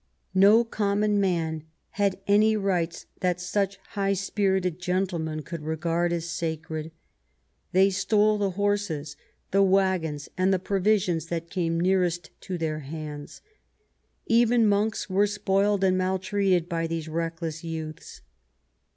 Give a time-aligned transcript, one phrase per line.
[0.33, 6.91] No common man had any rights that such high spirited gentlemen could regard as sacred.
[7.71, 9.15] They stole the horses,
[9.51, 13.41] the waggons, and the provisions that came nearest to their hands.
[14.25, 18.21] Even monks were spoiled and maltreated by these reckless youths.